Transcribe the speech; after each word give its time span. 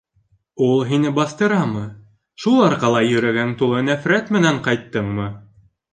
Ул 0.67 0.79
һине 0.91 1.11
баҫтырамы, 1.17 1.83
шул 2.45 2.63
арҡала 2.69 3.03
йөрәгең 3.11 3.53
тулы 3.61 3.85
нәфрәт 3.91 4.37
менән 4.37 4.59
ҡайттыңмы? 4.69 5.29